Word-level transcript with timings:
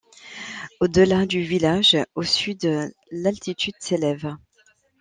Au-delà 0.79 1.27
du 1.27 1.43
village, 1.43 1.95
au 2.15 2.23
sud, 2.23 2.91
l'altitude 3.11 3.75
s'élève. 3.79 4.35